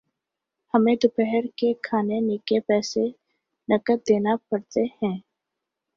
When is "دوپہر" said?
0.95-1.45